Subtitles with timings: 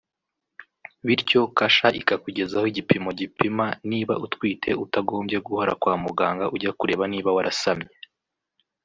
[1.05, 7.91] Bityo Kasha ikakugezaho igipimo gipima niba utwite utagombye guhora kwa muganga ujya kureba niba warasamye